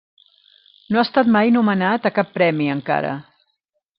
[0.95, 3.15] No ha estat mai nomenat a cap premi encara.